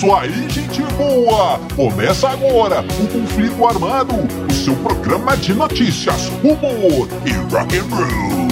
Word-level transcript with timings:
isso 0.00 0.14
aí, 0.14 0.48
gente 0.48 0.82
boa! 0.94 1.60
Começa 1.76 2.30
agora 2.30 2.80
o 2.80 3.06
Conflito 3.08 3.66
Armado, 3.66 4.14
o 4.48 4.52
seu 4.52 4.74
programa 4.76 5.36
de 5.36 5.52
notícias, 5.52 6.32
humor 6.42 7.06
e 7.26 7.32
rock 7.52 7.76
and 7.76 7.84
roll. 7.90 8.48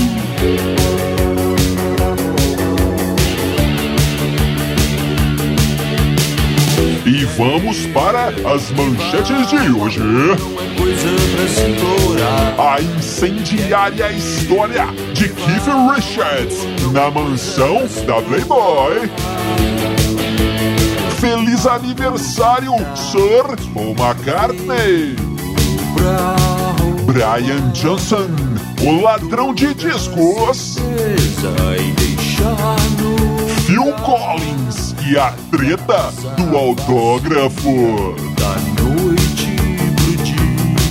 E 7.06 7.24
vamos 7.24 7.86
para 7.86 8.26
as 8.26 8.70
manchetes 8.72 9.48
de 9.48 9.72
hoje. 9.72 10.00
A 12.58 12.82
incendiária 12.82 14.12
história 14.12 14.88
de 15.14 15.30
Keith 15.30 15.94
Richards 15.94 16.58
na 16.92 17.10
mansão 17.10 17.88
da 18.06 18.20
Playboy. 18.20 19.77
Feliz 21.20 21.66
aniversário, 21.66 22.72
Sir 22.94 23.42
Paul 23.74 23.90
McCartney. 23.90 25.16
Brian 27.04 27.70
Johnson, 27.72 28.28
o 28.86 29.02
ladrão 29.02 29.52
de 29.52 29.74
discos. 29.74 30.76
Phil 33.66 33.92
Collins 34.04 34.94
e 35.10 35.18
a 35.18 35.34
treta 35.50 36.12
do 36.36 36.56
autógrafo. 36.56 38.14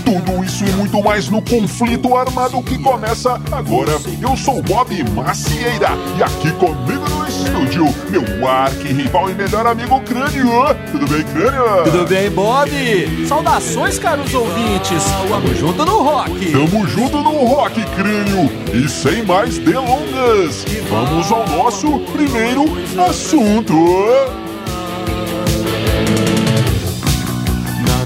Tudo 0.04 0.44
isso 0.44 0.66
e 0.66 0.72
muito 0.74 1.02
mais 1.02 1.30
no 1.30 1.42
conflito 1.42 2.16
armado 2.18 2.62
que 2.64 2.78
começa 2.80 3.40
agora. 3.52 3.94
Eu 4.22 4.36
sou 4.36 4.62
Bob 4.62 5.04
Macieira 5.12 5.90
e 6.18 6.24
aqui 6.24 6.52
comigo 6.54 7.10
no 7.10 7.17
estúdio, 7.48 7.86
meu 8.10 8.48
arqui-rival 8.48 9.30
e 9.30 9.34
melhor 9.34 9.66
amigo 9.66 10.00
Crânio. 10.02 10.50
Tudo 10.92 11.08
bem, 11.08 11.24
Crânio? 11.24 11.84
Tudo 11.86 12.06
bem, 12.06 12.30
Bob? 12.30 12.70
Saudações, 13.26 13.98
caros 13.98 14.34
ouvintes. 14.34 15.04
Tamo 15.30 15.56
junto 15.56 15.86
no 15.86 16.04
rock. 16.04 16.52
Tamo 16.52 16.88
junto 16.88 17.18
no 17.22 17.46
Rock 17.46 17.84
Crânio. 17.96 18.50
E 18.74 18.90
sem 18.90 19.24
mais 19.24 19.58
delongas, 19.58 20.66
vamos 20.90 21.32
ao 21.32 21.48
nosso 21.48 22.00
primeiro 22.12 22.66
assunto. 23.08 23.74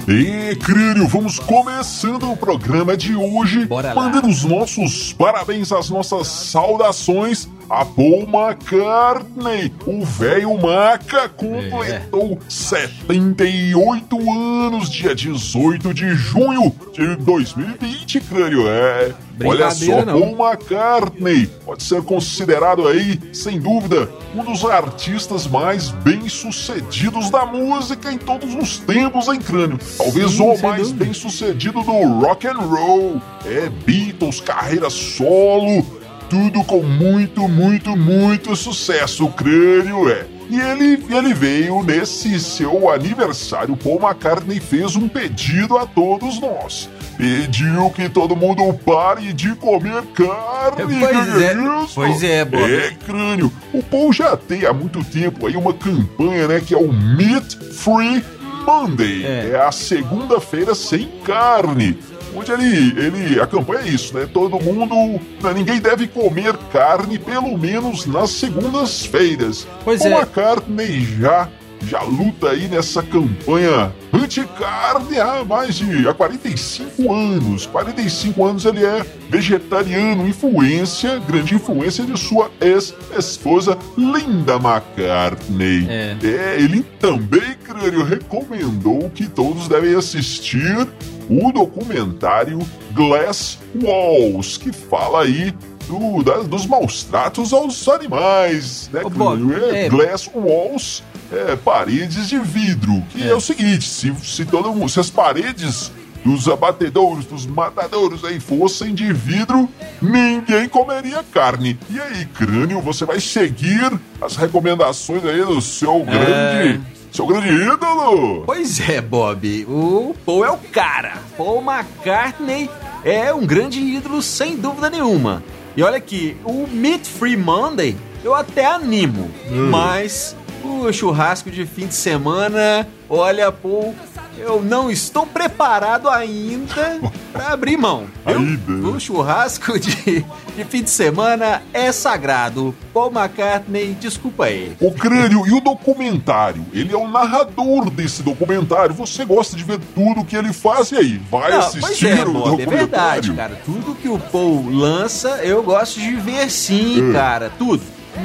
E, 0.08 0.56
Crânio, 0.58 1.08
vamos 1.08 1.40
começando 1.40 2.32
o 2.32 2.36
programa 2.36 2.98
de 2.98 3.16
hoje, 3.16 3.68
mandando 3.96 4.28
os 4.28 4.44
nossos 4.44 5.14
parabéns, 5.14 5.72
as 5.72 5.90
nossas 5.90 6.28
saudações 6.28 7.48
a 7.72 7.86
Paul 7.86 8.28
McCartney. 8.28 9.74
O 9.86 10.04
velho 10.04 10.58
Maca 10.62 11.30
completou 11.30 12.38
78 12.50 14.30
anos, 14.30 14.90
dia 14.90 15.16
18 15.16 15.94
de 15.94 16.14
junho 16.14 16.76
de 16.92 17.16
2020, 17.16 18.20
Crânio. 18.20 18.68
É, 18.68 19.14
olha 19.46 19.72
só, 19.72 20.04
não. 20.04 20.20
Paul 20.20 20.50
McCartney 20.50 21.48
pode 21.66 21.84
ser 21.84 22.02
considerado 22.02 22.90
aí, 22.90 23.18
sem 23.32 23.58
dúvida, 23.58 24.10
um 24.36 24.44
dos 24.44 24.66
artistas 24.66 25.48
mais 25.48 25.92
bem-sucedidos 25.92 27.30
da 27.30 27.46
música 27.46 28.12
em 28.12 28.18
todos 28.18 28.54
os 28.54 28.80
tempos, 28.80 29.30
em 29.30 29.40
crânio. 29.40 29.80
Talvez 29.98 30.32
Sim, 30.32 30.44
o 30.44 30.62
mais 30.62 30.92
bem-sucedido 30.92 31.82
do 31.84 32.20
rock 32.20 32.48
and 32.48 32.58
roll. 32.58 33.22
É 33.46 33.70
Beatles, 33.70 34.42
carreira 34.42 34.90
solo, 34.90 36.01
tudo 36.32 36.64
com 36.64 36.82
muito, 36.82 37.46
muito, 37.50 37.94
muito 37.98 38.56
sucesso. 38.56 39.28
Crânio 39.28 40.10
é. 40.10 40.26
E 40.50 40.58
ele, 40.58 41.04
ele 41.10 41.34
veio 41.34 41.84
nesse 41.84 42.40
seu 42.40 42.90
aniversário. 42.90 43.76
Paul 43.76 44.00
McCartney 44.02 44.62
fez 44.62 44.96
um 44.96 45.10
pedido 45.10 45.78
a 45.78 45.86
todos 45.86 46.40
nós. 46.40 46.90
Pediu 47.18 47.90
que 47.90 48.08
todo 48.08 48.34
mundo 48.34 48.74
pare 48.86 49.34
de 49.34 49.54
comer 49.56 50.04
carne. 50.14 51.02
Pois 51.02 51.42
é, 51.42 51.54
isso? 51.54 51.96
pois 51.96 52.24
é, 52.24 52.46
Bob. 52.46 52.64
É, 52.64 52.92
crânio. 53.06 53.52
O 53.74 53.84
Paul 53.84 54.14
já 54.14 54.38
tem 54.38 54.66
há 54.66 54.72
muito 54.72 55.04
tempo 55.04 55.48
aí 55.48 55.58
uma 55.58 55.74
campanha, 55.74 56.48
né? 56.48 56.62
Que 56.66 56.74
é 56.74 56.78
o 56.78 56.94
Meat 56.94 57.58
Free 57.74 58.24
Monday. 58.66 59.26
É. 59.26 59.50
É 59.54 59.62
a 59.62 59.72
segunda-feira 59.72 60.74
sem 60.74 61.10
carne. 61.26 61.98
Onde 62.36 62.52
ele, 62.52 63.00
ele. 63.00 63.42
A 63.42 63.48
campanha 63.48 63.82
é 63.82 63.90
isso, 63.90 64.14
né? 64.18 64.28
Todo 64.32 64.60
mundo. 64.60 65.20
Ninguém 65.54 65.80
deve 65.80 66.08
comer 66.08 66.56
carne, 66.72 67.20
pelo 67.20 67.58
menos 67.58 68.06
nas 68.06 68.30
segundas-feiras. 68.32 69.68
Pois 69.84 70.02
Paul 70.02 70.14
é. 70.14 70.18
McCartney 70.18 71.06
já. 71.20 71.50
Já 71.84 72.04
luta 72.04 72.52
aí 72.52 72.68
nessa 72.68 73.02
campanha 73.02 73.92
anti-carne 74.24 75.20
há 75.20 75.44
mais 75.44 75.76
de 75.76 76.08
há 76.08 76.14
45 76.14 77.14
anos. 77.14 77.66
45 77.66 78.46
anos 78.46 78.66
ele 78.66 78.86
é 78.86 79.06
vegetariano, 79.30 80.28
influência, 80.28 81.20
grande 81.20 81.56
influência 81.56 82.04
de 82.06 82.18
sua 82.20 82.50
ex-esposa 82.60 83.78
Linda 83.98 84.56
McCartney. 84.56 85.88
É. 85.90 86.16
É, 86.24 86.56
ele 86.60 86.84
também, 87.00 87.54
crânio, 87.64 88.04
recomendou 88.04 89.10
que 89.10 89.28
todos 89.28 89.68
devem 89.68 89.96
assistir 89.96 90.88
o 91.30 91.52
documentário 91.52 92.60
Glass 92.94 93.58
Walls, 93.82 94.58
que 94.58 94.72
fala 94.72 95.24
aí 95.24 95.54
do- 95.88 96.24
da- 96.24 96.40
dos 96.44 96.66
maus 96.66 97.04
tratos 97.04 97.54
aos 97.54 97.88
animais, 97.88 98.90
né, 98.94 99.02
Ô, 99.04 99.10
Bob? 99.10 99.54
É, 99.54 99.86
é- 99.86 99.90
Glass 99.90 100.30
Walls, 100.34 101.04
é, 101.32 101.56
paredes 101.56 102.28
de 102.28 102.38
vidro, 102.40 103.02
que 103.12 103.24
é, 103.24 103.28
É. 103.30 103.36
o 103.36 103.40
seguinte, 103.42 103.88
se, 103.88 104.14
se, 104.24 104.46
todo 104.46 104.74
mundo, 104.74 104.90
se 104.90 105.00
as 105.00 105.10
paredes 105.10 105.92
dos 106.24 106.48
abatedouros, 106.48 107.26
dos 107.26 107.46
matadouros 107.48 108.24
aí 108.24 108.40
fossem 108.40 108.94
de 108.94 109.12
vidro, 109.12 109.68
ninguém 110.02 110.70
comeria 110.70 111.24
carne. 111.34 111.80
E 111.90 112.00
aí, 112.00 112.26
crânio, 112.26 112.80
você 112.82 113.06
vai 113.06 113.20
seguir 113.20 113.92
as 114.22 114.36
recomendações 114.36 115.26
aí 115.26 115.44
do 115.44 115.60
seu 115.62 116.04
grande, 116.04 116.82
seu 117.12 117.26
grande 117.26 117.48
ídolo? 117.50 118.44
Pois 118.46 118.80
é, 118.88 119.02
Bob. 119.02 119.66
O 119.68 120.16
Paul 120.24 120.46
é 120.46 120.52
o 120.52 120.58
cara. 120.58 121.14
Paul 121.36 121.64
McCartney 121.64 122.70
é 123.04 123.34
um 123.34 123.46
grande 123.46 123.80
ídolo, 123.80 124.22
sem 124.22 124.58
dúvida 124.58 124.92
nenhuma. 124.92 125.44
E 125.76 125.82
olha 125.82 125.98
aqui, 125.98 126.38
o 126.44 126.68
Meat 126.68 127.08
Free 127.08 127.38
Monday 127.38 127.96
eu 128.24 128.36
até 128.36 128.68
animo, 128.68 129.32
mas 129.72 130.36
o 130.64 130.92
churrasco 130.94 131.50
de 131.52 131.66
fim 131.66 131.88
de 131.88 131.94
semana, 131.96 132.88
olha, 133.10 133.52
Paul, 133.52 133.94
eu 134.38 134.62
não 134.62 134.90
estou 134.90 135.26
preparado 135.26 136.10
ainda 136.10 137.00
para 137.32 137.50
abrir 137.54 137.78
mão. 137.78 138.06
viu? 138.26 138.94
O 138.96 139.00
churrasco 139.00 139.80
de, 139.80 140.26
de 140.56 140.66
fim 140.68 140.82
de 140.84 140.90
semana 140.90 141.62
é 141.74 141.92
sagrado. 141.92 142.74
Paul 142.94 143.12
McCartney, 143.12 143.96
desculpa 144.00 144.46
aí. 144.46 144.76
O 144.80 144.92
crânio 144.92 145.46
e 145.48 145.52
o 145.54 145.60
documentário. 145.62 146.66
Ele 146.74 146.94
é 146.94 146.98
o 146.98 147.08
narrador 147.08 147.90
desse 147.90 148.24
documentário. 148.24 148.94
Você 148.96 149.24
gosta 149.26 149.56
de 149.56 149.64
ver 149.64 149.80
tudo 149.94 150.26
que 150.26 150.36
ele 150.36 150.52
faz 150.54 150.92
e 150.92 150.96
aí? 150.98 151.22
Vai 151.30 151.52
Não, 151.52 151.60
assistir 151.60 152.08
é, 152.08 152.24
o 152.24 152.32
Bob, 152.34 152.62
é 152.62 152.66
documentário? 152.66 152.78
verdade, 152.78 153.34
cara. 153.34 153.62
Tudo 153.66 153.96
que 153.96 154.10
o 154.10 154.18
Paul 154.20 154.70
lança, 154.70 155.30
eu 155.44 155.62
gosto 155.64 156.00
de 156.00 156.16
ver 156.16 156.50
sim, 156.50 157.02
Hum. 157.10 157.14
cara. 157.14 157.52
Tudo. 157.58 157.82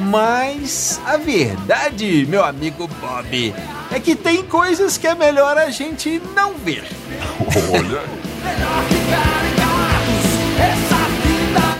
Mas 0.09 0.99
a 1.05 1.17
verdade, 1.17 2.25
meu 2.27 2.43
amigo 2.43 2.87
Bob, 2.99 3.53
é 3.91 3.99
que 3.99 4.15
tem 4.15 4.43
coisas 4.43 4.97
que 4.97 5.07
é 5.07 5.15
melhor 5.15 5.57
a 5.57 5.69
gente 5.69 6.21
não 6.35 6.53
ver. 6.55 6.83
Olha. 7.73 8.03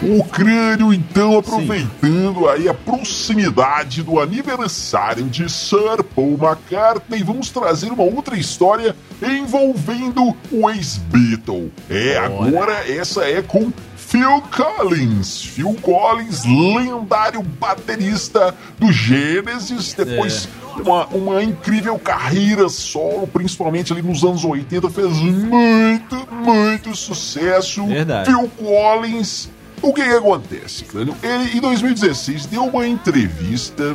O 0.04 0.24
crânio, 0.24 0.94
então, 0.94 1.38
aproveitando 1.38 2.48
aí 2.48 2.70
a 2.70 2.74
proximidade 2.74 4.04
do 4.04 4.22
aniversário 4.22 5.26
de 5.26 5.50
Sir 5.52 6.02
Paul 6.16 6.40
McCartney, 6.42 7.24
vamos 7.24 7.50
trazer 7.50 7.92
uma 7.92 8.04
outra 8.04 8.38
história 8.38 8.96
envolvendo 9.22 10.36
o 10.50 10.70
ex-Beatle. 10.70 11.74
É, 11.90 12.18
agora 12.18 12.90
essa 12.90 13.26
é 13.26 13.42
com 13.42 13.72
Phil 14.08 14.42
Collins. 14.56 15.44
Phil 15.44 15.74
Collins, 15.82 16.46
lendário 16.46 17.44
baterista 17.44 18.56
do 18.80 18.90
Gênesis, 18.90 19.94
depois 19.94 20.48
uma, 20.78 21.06
uma 21.08 21.44
incrível 21.44 22.00
carreira 22.00 22.70
solo, 22.70 23.28
principalmente 23.28 23.92
ali 23.92 24.02
nos 24.02 24.24
anos 24.24 24.46
80, 24.46 24.90
fez 24.90 25.12
muito, 25.18 26.28
muito 26.32 26.96
sucesso. 26.96 27.86
Verdade. 27.86 28.32
Phil 28.32 28.50
Collins. 28.58 29.50
O 29.82 29.94
que, 29.94 30.02
que 30.02 30.16
acontece, 30.16 30.86
Clânio? 30.86 31.14
Ele, 31.22 31.58
em 31.58 31.62
2016, 31.62 32.46
deu 32.46 32.64
uma 32.64 32.88
entrevista 32.88 33.94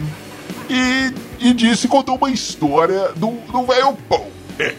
e, 0.69 1.13
e 1.41 1.55
disse, 1.55 1.89
contou 1.89 2.17
uma 2.17 2.31
história 2.31 3.13
do, 3.17 3.31
do 3.51 3.65
velho 3.65 3.97
Paul. 4.09 4.31
É, 4.59 4.75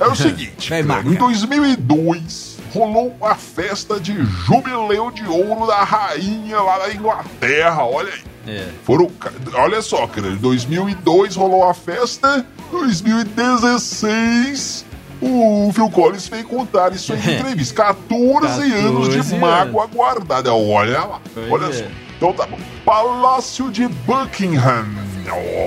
é 0.00 0.06
o 0.06 0.16
seguinte, 0.16 0.72
em 0.72 0.82
marca. 0.82 1.10
2002 1.10 2.57
rolou 2.72 3.14
a 3.20 3.34
festa 3.34 4.00
de 4.00 4.14
jubileu 4.46 5.10
de 5.10 5.26
ouro 5.26 5.66
da 5.66 5.84
rainha 5.84 6.58
lá 6.60 6.78
da 6.78 6.90
Inglaterra, 6.92 7.84
olha 7.84 8.12
aí. 8.12 8.20
É. 8.46 8.68
Foram, 8.84 9.10
olha 9.54 9.82
só, 9.82 10.06
cara, 10.06 10.28
em 10.28 10.36
2002 10.36 11.34
rolou 11.36 11.68
a 11.68 11.74
festa, 11.74 12.46
2016 12.70 14.86
o 15.20 15.72
Phil 15.72 15.90
Collins 15.90 16.28
veio 16.28 16.44
contar 16.44 16.92
isso 16.92 17.12
em 17.12 17.18
entrevista. 17.34 17.74
14, 17.74 18.40
14 18.40 18.72
anos 18.72 19.26
de 19.26 19.36
mágoa 19.36 19.86
guardada. 19.86 20.54
Olha 20.54 21.04
lá, 21.04 21.20
olha 21.50 21.66
é. 21.66 21.72
só. 21.72 21.84
Então 22.16 22.32
tá 22.32 22.46
bom. 22.46 22.58
Palácio 22.84 23.70
de 23.70 23.86
Buckingham. 23.88 24.86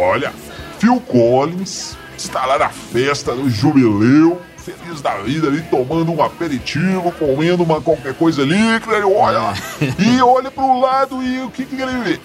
Olha, 0.01 0.33
Phil 0.79 0.99
Collins 1.01 1.97
está 2.17 2.45
lá 2.45 2.57
na 2.57 2.69
festa 2.69 3.35
do 3.35 3.49
jubileu, 3.49 4.41
feliz 4.61 5.01
da 5.01 5.17
vida 5.17 5.47
ali, 5.47 5.61
tomando 5.63 6.11
um 6.11 6.23
aperitivo, 6.23 7.11
comendo 7.13 7.63
uma 7.63 7.81
qualquer 7.81 8.13
coisa 8.13 8.43
ali, 8.43 8.55
olha 9.15 9.39
lá. 9.39 9.53
e 9.99 10.21
olha 10.21 10.51
pro 10.51 10.79
lado 10.79 11.21
e 11.21 11.41
o 11.41 11.49
que 11.49 11.65
que 11.65 11.81
ele 11.81 11.97
vê? 12.03 12.19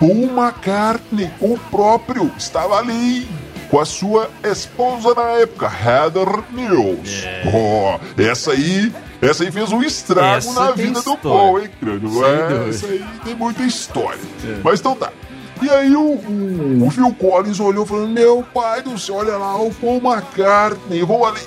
Paul 0.00 0.24
McCartney, 0.24 1.30
o 1.40 1.56
próprio, 1.70 2.32
estava 2.36 2.76
ali 2.76 3.28
com 3.70 3.80
a 3.80 3.84
sua 3.84 4.28
esposa 4.42 5.14
na 5.14 5.28
época, 5.38 5.66
Heather 5.66 6.42
Mills. 6.50 7.24
É. 7.24 7.42
Oh, 7.46 8.20
essa 8.20 8.52
aí, 8.52 8.92
essa 9.20 9.44
aí 9.44 9.52
fez 9.52 9.72
um 9.72 9.82
estrago 9.82 10.36
essa 10.38 10.52
na 10.52 10.72
vida 10.72 10.98
história. 10.98 11.20
do 11.20 11.28
Paul, 11.28 11.60
hein, 11.60 11.70
crânio? 11.78 12.26
É, 12.26 12.68
essa 12.68 12.86
aí 12.86 13.04
tem 13.24 13.34
muita 13.34 13.62
história. 13.62 14.20
É. 14.44 14.60
Mas 14.64 14.80
então 14.80 14.96
tá. 14.96 15.12
E 15.62 15.70
aí 15.70 15.94
o, 15.94 16.02
o, 16.02 16.86
o 16.86 16.90
Phil 16.90 17.14
Collins 17.14 17.60
olhou 17.60 17.86
falando, 17.86 18.08
meu 18.08 18.44
pai 18.52 18.82
do 18.82 18.98
céu, 18.98 19.14
olha 19.14 19.36
lá, 19.36 19.56
o 19.56 19.72
Paul 19.72 20.02
McCartney, 20.02 21.04
vou 21.04 21.24
ali. 21.24 21.40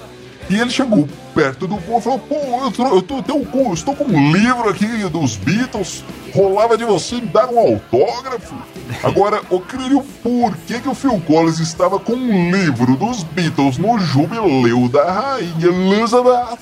E 0.50 0.60
ele 0.60 0.70
chegou 0.70 1.08
perto 1.34 1.68
do 1.68 1.78
Paul 1.78 1.98
e 1.98 2.02
falou, 2.02 2.20
pô, 2.20 2.36
eu, 2.36 2.72
tô, 2.72 2.88
eu, 2.88 3.02
tô, 3.02 3.74
estou 3.74 3.96
com 3.96 4.04
um 4.04 4.32
livro 4.32 4.70
aqui 4.70 4.86
dos 5.10 5.36
Beatles, 5.38 6.04
rolava 6.34 6.78
de 6.78 6.86
você 6.86 7.16
me 7.16 7.22
dar 7.22 7.50
um 7.50 7.58
autógrafo. 7.58 8.56
Agora, 9.04 9.42
eu 9.50 9.60
queria 9.60 10.04
por 10.22 10.56
que, 10.68 10.80
que 10.80 10.88
o 10.88 10.94
Phil 10.94 11.20
Collins 11.26 11.60
estava 11.60 12.00
com 12.00 12.14
um 12.14 12.52
livro 12.52 12.96
dos 12.96 13.24
Beatles 13.24 13.80
no 13.80 13.98
jubileu 13.98 14.88
da 14.88 15.12
rainha 15.12 15.68
Elizabeth? 15.68 16.60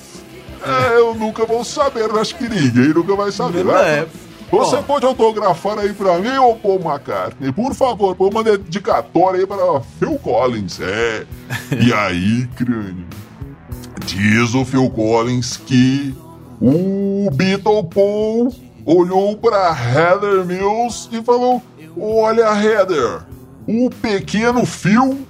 É, 0.66 0.98
eu 0.98 1.14
nunca 1.14 1.44
vou 1.44 1.62
saber, 1.62 2.10
acho 2.18 2.36
que 2.36 2.48
ninguém 2.48 2.94
nunca 2.94 3.14
vai 3.14 3.30
saber. 3.30 3.64
Não 3.64 3.76
é. 3.76 4.06
Você 4.50 4.76
pode 4.82 5.04
autografar 5.04 5.78
aí 5.78 5.92
pra 5.92 6.18
mim, 6.18 6.36
ou 6.38 6.56
Paul 6.56 6.80
McCartney? 6.80 7.52
Por 7.52 7.74
favor, 7.74 8.14
põe 8.14 8.30
uma 8.30 8.44
dedicatória 8.44 9.40
aí 9.40 9.46
para 9.46 9.80
Phil 9.98 10.18
Collins. 10.18 10.80
É. 10.80 11.26
E 11.72 11.92
aí, 11.92 12.46
crânio? 12.54 13.06
Diz 14.14 14.54
o 14.54 14.64
Phil 14.64 14.88
Collins 14.90 15.56
que 15.56 16.14
o 16.60 17.28
Beatle 17.32 17.82
Paul 17.92 18.54
olhou 18.86 19.36
para 19.36 19.76
Heather 19.76 20.44
Mills 20.44 21.08
e 21.10 21.20
falou: 21.20 21.60
Olha, 21.98 22.44
Heather, 22.54 23.22
o 23.66 23.90
pequeno 23.90 24.64
Phil 24.64 25.26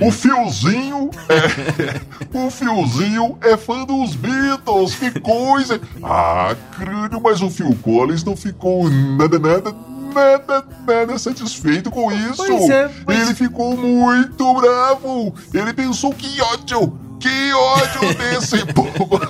o 0.00 0.10
fiozinho 0.10 1.10
é. 1.28 2.00
O 2.36 2.50
fiozinho 2.50 3.38
é 3.40 3.56
fã 3.56 3.84
dos 3.84 4.16
Beatles, 4.16 4.96
que 4.96 5.20
coisa! 5.20 5.80
Ah, 6.02 6.56
crânio, 6.76 7.20
mas 7.22 7.40
o 7.40 7.48
Phil 7.48 7.76
Collins 7.82 8.24
não 8.24 8.36
ficou 8.36 8.90
nada, 8.90 9.38
nada, 9.38 9.74
nada, 10.12 10.64
nada 10.86 11.18
satisfeito 11.18 11.90
com 11.90 12.10
isso. 12.10 12.36
Pois 12.36 12.68
é, 12.68 12.90
pois... 13.04 13.20
Ele 13.20 13.34
ficou 13.34 13.76
muito 13.76 14.54
bravo. 14.54 15.34
Ele 15.52 15.72
pensou 15.72 16.12
que 16.12 16.40
ódio, 16.40 16.98
que 17.18 17.52
ódio 17.52 18.14
desse 18.14 18.64
povo. 18.72 19.20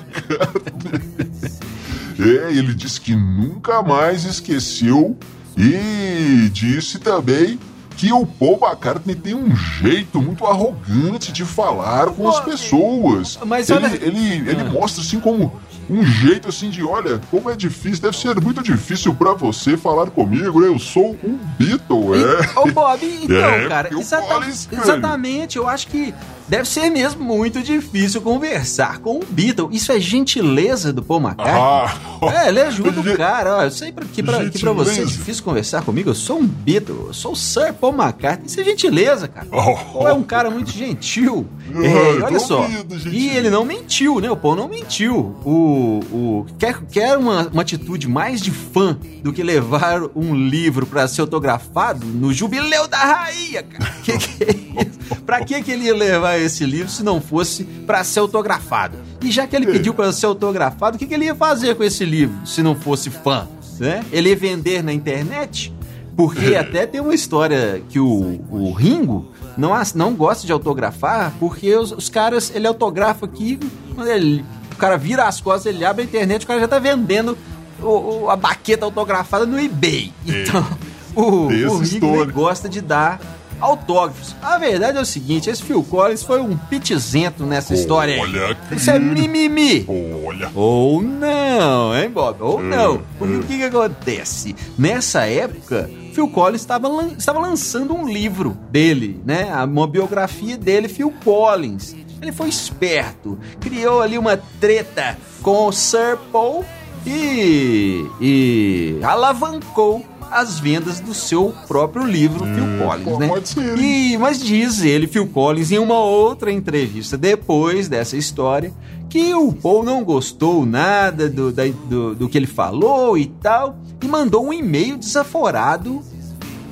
É, 2.19 2.53
ele 2.53 2.75
disse 2.75 3.01
que 3.01 3.15
nunca 3.15 3.83
mais 3.83 4.25
esqueceu 4.25 5.17
e 5.57 6.49
disse 6.51 6.99
também 6.99 7.59
que 7.97 8.13
o 8.13 8.27
Paul 8.27 8.59
McCartney 8.61 9.15
tem 9.15 9.35
um 9.35 9.55
jeito 9.55 10.21
muito 10.21 10.45
arrogante 10.47 11.33
de 11.33 11.45
falar 11.45 12.07
com 12.09 12.29
as 12.29 12.41
pessoas. 12.41 13.39
Mas 13.47 13.71
ele, 13.71 13.87
olha... 13.87 13.95
ele, 13.97 14.51
ele 14.51 14.61
ah. 14.61 14.65
mostra 14.65 15.03
assim 15.03 15.21
como 15.21 15.61
um 15.89 16.05
jeito 16.05 16.49
assim 16.49 16.71
de, 16.71 16.83
olha, 16.83 17.21
como 17.31 17.51
é 17.51 17.57
difícil, 17.57 18.03
deve 18.03 18.17
ser 18.17 18.41
muito 18.41 18.63
difícil 18.63 19.15
para 19.15 19.33
você 19.35 19.77
falar 19.77 20.11
comigo, 20.11 20.61
né? 20.61 20.69
Eu 20.69 20.79
sou 20.79 21.17
um 21.25 21.39
Beatle, 21.59 22.15
é. 22.15 22.59
Ô, 22.59 22.71
Bob, 22.71 23.01
então, 23.23 23.37
é, 23.37 23.69
cara, 23.69 23.99
exata 23.99 24.47
exatamente, 24.73 25.57
eu 25.57 25.69
acho 25.69 25.87
que 25.89 26.15
deve 26.49 26.69
ser 26.69 26.91
mesmo 26.91 27.25
muito 27.25 27.63
difícil 27.63 28.21
conversar 28.21 28.99
com 28.99 29.17
um 29.17 29.23
Beatle. 29.29 29.69
Isso 29.73 29.93
é 29.93 30.01
gentileza 30.01 30.93
do 30.93 31.03
Paul 31.03 31.21
McCartney. 31.21 31.61
Ah, 31.61 32.45
é, 32.45 32.49
ele 32.49 32.61
ajuda 32.61 33.01
o 33.01 33.05
cara. 33.17 33.57
Ó, 33.57 33.63
eu 33.63 33.71
sei 33.71 33.93
que 34.13 34.23
pra, 34.23 34.51
que 34.51 34.59
pra 34.59 34.73
você 34.73 35.03
é 35.03 35.05
difícil 35.05 35.43
conversar 35.43 35.83
comigo, 35.83 36.11
eu 36.11 36.15
sou 36.15 36.39
um 36.39 36.47
Beatle, 36.47 37.07
eu 37.09 37.15
sou 37.15 37.33
o 37.33 37.37
Sir 37.37 37.73
Paul 37.75 37.95
McCartney. 37.95 38.47
Isso 38.47 38.61
é 38.61 38.65
gentileza, 38.65 39.29
cara. 39.29 39.47
Oh, 39.51 39.75
Paul 39.93 40.09
é 40.09 40.13
um 40.13 40.23
cara 40.23 40.51
muito 40.51 40.71
gentil. 40.71 41.47
É, 41.75 42.23
olha 42.23 42.39
só. 42.39 42.67
E 43.11 43.29
ele 43.29 43.51
não 43.51 43.65
mentiu, 43.65 44.21
né? 44.21 44.31
O 44.31 44.37
Paul 44.37 44.57
não 44.57 44.69
mentiu. 44.69 45.35
O, 45.45 45.51
o, 45.75 46.47
quer, 46.59 46.81
quer 46.87 47.17
uma, 47.17 47.49
uma 47.49 47.63
atitude 47.63 48.09
mais 48.09 48.41
de 48.41 48.51
fã 48.51 48.99
do 49.23 49.33
que 49.33 49.43
levar 49.43 50.03
um 50.15 50.35
livro 50.35 50.87
para 50.87 51.07
ser 51.09 51.21
autografado 51.21 52.07
no 52.07 52.33
jubileu 52.33 52.87
da 52.89 52.99
rainha, 52.99 53.63
cara. 53.63 53.93
Que 54.03 54.19
que 54.19 54.45
é 54.45 54.83
isso? 54.83 55.23
Pra 55.25 55.45
que, 55.45 55.63
que 55.63 55.71
ele 55.71 55.85
ia 55.85 55.95
levar 55.95 56.39
esse 56.39 56.65
livro 56.65 56.91
se 56.91 57.03
não 57.03 57.21
fosse 57.21 57.65
para 57.65 58.05
ser 58.05 58.21
autografado? 58.21 58.99
E 59.23 59.31
já 59.31 59.47
que 59.47 59.57
ele 59.57 59.67
pediu 59.67 59.95
para 59.95 60.13
ser 60.13 60.27
autografado, 60.27 60.97
o 60.97 60.99
que, 60.99 61.07
que 61.07 61.15
ele 61.15 61.25
ia 61.25 61.35
fazer 61.35 61.75
com 61.75 61.85
esse 61.85 62.05
livro 62.05 62.35
se 62.47 62.63
não 62.63 62.75
fosse 62.75 63.11
fã? 63.11 63.49
Né? 63.79 64.05
Ele 64.13 64.29
ia 64.29 64.37
vender 64.37 64.83
na 64.83 64.93
internet? 64.93 65.73
Porque 66.17 66.55
até 66.57 66.87
tem 66.87 67.01
uma 67.01 67.15
história 67.15 67.83
que 67.89 67.99
o, 67.99 68.41
o 68.51 68.73
Ringo 68.73 69.33
não, 69.57 69.71
não 69.95 70.15
gosta 70.15 70.47
de 70.47 70.53
autografar, 70.53 71.35
porque 71.39 71.75
os, 71.75 71.93
os 71.93 72.09
caras, 72.09 72.53
ele 72.55 72.67
autografa 72.67 73.27
aqui, 73.27 73.59
quando 73.95 74.09
ele, 74.09 74.45
o 74.75 74.79
cara 74.79 74.97
vira 74.97 75.25
as 75.25 75.41
costas, 75.41 75.75
ele 75.75 75.85
abre 75.85 76.03
a 76.03 76.05
internet, 76.05 76.45
o 76.45 76.47
cara 76.47 76.61
já 76.61 76.69
tá 76.69 76.79
vendendo 76.79 77.37
o, 77.81 78.25
o, 78.25 78.31
a 78.31 78.37
baqueta 78.37 78.85
autografada 78.85 79.47
no 79.47 79.59
eBay. 79.59 80.13
Então, 80.27 80.67
o, 81.15 81.47
o 81.47 81.79
Ringo 81.79 82.33
gosta 82.33 82.69
de 82.69 82.81
dar 82.81 83.21
autógrafos. 83.61 84.35
A 84.43 84.59
verdade 84.59 84.99
é 84.99 85.01
o 85.01 85.07
seguinte, 85.07 85.49
esse 85.49 85.63
Phil 85.63 85.83
Collins 85.83 86.23
foi 86.23 86.41
um 86.41 86.57
pitizento 86.57 87.45
nessa 87.45 87.73
Olha 87.73 87.81
história 87.81 88.23
aí. 88.23 88.57
Isso 88.73 88.91
é 88.91 88.99
mimimi. 88.99 89.87
Olha. 90.27 90.51
Ou 90.55 91.03
não, 91.03 91.97
hein, 91.97 92.11
Bob? 92.11 92.43
Ou 92.43 92.59
hum, 92.59 92.63
não. 92.63 93.03
Porque 93.19 93.35
hum. 93.35 93.41
o 93.41 93.43
que, 93.45 93.57
que 93.57 93.65
acontece? 93.65 94.55
Nessa 94.79 95.25
época, 95.27 95.89
Phil 96.13 96.29
Collins 96.29 96.61
estava, 96.61 96.89
lan 96.89 97.13
estava 97.17 97.39
lançando 97.39 97.95
um 97.95 98.09
livro 98.09 98.57
dele, 98.71 99.21
né? 99.25 99.47
Uma 99.65 99.87
biografia 99.87 100.57
dele, 100.57 100.89
Phil 100.89 101.13
Collins. 101.25 101.95
Ele 102.25 102.33
foi 102.33 102.49
esperto, 102.49 103.39
criou 103.61 104.01
ali 104.01 104.17
uma 104.17 104.39
treta 104.59 105.19
com 105.43 105.67
o 105.67 105.73
Sir 105.73 106.17
Paul 106.33 106.65
e, 107.07 108.03
e 108.19 108.99
alavancou 109.03 110.03
as 110.31 110.59
vendas 110.59 111.01
do 111.01 111.13
seu 111.13 111.55
próprio 111.69 112.07
livro, 112.07 112.47
hum, 112.47 112.55
Phil 112.55 112.87
Collins, 112.87 113.19
né? 113.19 113.29
Pode 113.29 113.49
ser. 113.51 113.79
E, 113.79 114.17
mas 114.17 114.41
diz 114.41 114.83
ele, 114.83 115.07
Phil 115.07 115.27
Collins, 115.27 115.71
em 115.71 115.79
uma 115.79 116.01
outra 116.01 116.51
entrevista 116.51 117.19
depois 117.19 117.89
dessa 117.89 118.17
história, 118.17 118.73
que 119.11 119.35
o 119.35 119.53
Paul 119.53 119.85
não 119.85 120.03
gostou 120.03 120.65
nada 120.65 121.29
do, 121.29 121.53
da, 121.53 121.65
do, 121.67 122.15
do 122.15 122.27
que 122.27 122.39
ele 122.39 122.47
falou 122.47 123.19
e 123.19 123.27
tal, 123.27 123.77
e 124.03 124.09
mandou 124.09 124.47
um 124.47 124.53
e-mail 124.53 124.97
desaforado 124.97 126.01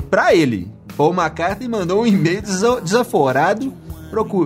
para 0.08 0.34
ele. 0.34 0.72
Paul 0.96 1.12
McCartney 1.12 1.68
mandou 1.68 2.02
um 2.02 2.06
e-mail 2.06 2.40
desaforado 2.82 3.81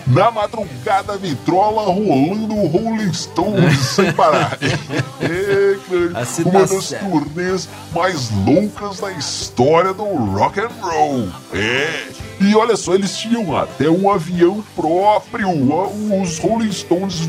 Na 0.06 0.30
madrugada, 0.30 1.16
vitrola 1.16 1.82
rolando 1.82 2.54
Rolling 2.54 3.12
Stones 3.12 3.78
sem 3.78 4.10
parar. 4.12 4.58
Uma 6.44 6.66
das 6.66 6.88
turnês 6.88 7.68
mais 7.94 8.30
loucas 8.46 9.00
da 9.00 9.12
história 9.12 9.92
do 9.92 10.04
rock 10.04 10.60
and 10.60 10.70
roll. 10.80 11.28
É. 11.52 12.06
E 12.40 12.54
olha 12.54 12.76
só, 12.76 12.94
eles 12.94 13.16
tinham 13.16 13.56
até 13.56 13.88
um 13.88 14.10
avião 14.10 14.62
próprio. 14.74 15.48
Os 16.20 16.38
Rolling 16.38 16.72
Stones 16.72 17.28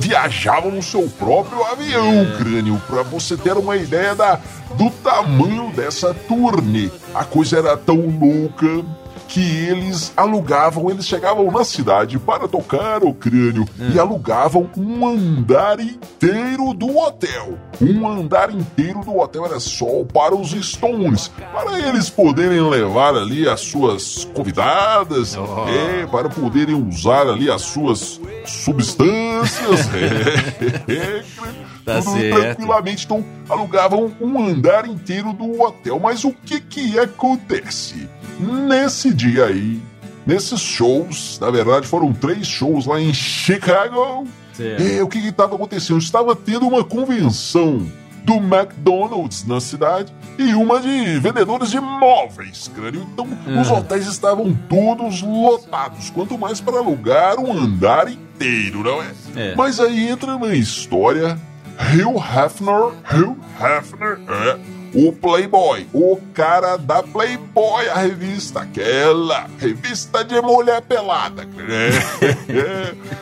viajavam 0.00 0.70
no 0.70 0.82
seu 0.82 1.08
próprio 1.18 1.62
avião, 1.64 2.22
é. 2.22 2.36
crânio, 2.36 2.80
para 2.86 3.02
você 3.02 3.36
ter 3.36 3.56
uma 3.56 3.76
ideia 3.76 4.14
da, 4.14 4.40
do 4.76 4.90
tamanho 4.90 5.70
dessa 5.72 6.14
turnê. 6.14 6.90
A 7.14 7.24
coisa 7.24 7.58
era 7.58 7.76
tão 7.76 7.96
louca 7.96 8.84
que 9.32 9.40
eles 9.40 10.12
alugavam, 10.14 10.90
eles 10.90 11.06
chegavam 11.06 11.50
na 11.50 11.64
cidade 11.64 12.18
para 12.18 12.46
tocar 12.46 13.02
o 13.02 13.14
crânio 13.14 13.66
e 13.78 13.98
hum. 13.98 14.00
alugavam 14.00 14.68
um 14.76 15.06
andar 15.08 15.80
inteiro 15.80 16.74
do 16.74 16.98
hotel. 16.98 17.58
Um 17.80 18.06
andar 18.06 18.54
inteiro 18.54 19.00
do 19.00 19.18
hotel 19.18 19.46
era 19.46 19.58
só 19.58 20.04
para 20.12 20.34
os 20.34 20.50
Stones, 20.50 21.28
para 21.50 21.78
eles 21.78 22.10
poderem 22.10 22.60
levar 22.60 23.14
ali 23.14 23.48
as 23.48 23.62
suas 23.62 24.28
convidadas, 24.34 25.34
oh. 25.34 25.66
é, 25.66 26.06
para 26.06 26.28
poderem 26.28 26.74
usar 26.74 27.26
ali 27.26 27.50
as 27.50 27.62
suas 27.62 28.20
substâncias. 28.44 29.88
é, 30.86 30.92
é, 30.92 31.24
tá 31.86 32.02
tudo 32.02 32.18
certo. 32.18 32.38
tranquilamente. 32.38 33.04
Então 33.06 33.24
alugavam 33.48 34.12
um 34.20 34.44
andar 34.44 34.86
inteiro 34.86 35.32
do 35.32 35.62
hotel. 35.62 35.98
Mas 35.98 36.22
o 36.22 36.32
que 36.32 36.60
que 36.60 36.98
acontece? 36.98 38.08
Nesse 38.38 39.12
dia 39.22 39.44
aí, 39.44 39.80
nesses 40.26 40.60
shows, 40.60 41.38
na 41.40 41.50
verdade 41.50 41.86
foram 41.86 42.12
três 42.12 42.46
shows 42.46 42.86
lá 42.86 43.00
em 43.00 43.14
Chicago. 43.14 44.26
E 44.58 45.00
o 45.00 45.08
que 45.08 45.18
estava 45.18 45.54
acontecendo? 45.54 45.98
Estava 45.98 46.34
tendo 46.34 46.66
uma 46.66 46.84
convenção 46.84 47.86
do 48.24 48.34
McDonald's 48.34 49.46
na 49.46 49.60
cidade 49.60 50.12
e 50.38 50.54
uma 50.54 50.80
de 50.80 51.18
vendedores 51.18 51.70
de 51.70 51.80
móveis, 51.80 52.68
crânio. 52.74 53.06
Então, 53.12 53.26
uhum. 53.46 53.60
os 53.60 53.70
hotéis 53.70 54.06
estavam 54.06 54.54
todos 54.68 55.22
lotados, 55.22 56.10
quanto 56.10 56.36
mais 56.38 56.60
para 56.60 56.78
alugar 56.78 57.38
um 57.38 57.52
andar 57.52 58.08
inteiro, 58.08 58.82
não 58.82 59.02
é? 59.02 59.10
é. 59.36 59.54
Mas 59.56 59.80
aí 59.80 60.08
entra 60.08 60.36
uma 60.36 60.54
história. 60.54 61.38
Hugh 61.74 62.18
Hefner, 62.18 62.92
Hugh 63.10 63.36
Hefner, 63.58 64.20
é, 64.28 64.58
o 64.94 65.12
Playboy, 65.12 65.86
o 65.92 66.18
cara 66.34 66.76
da 66.76 67.02
Playboy, 67.02 67.88
a 67.88 67.98
revista, 67.98 68.60
aquela 68.60 69.48
revista 69.58 70.24
de 70.24 70.40
mulher 70.40 70.82
pelada. 70.82 71.46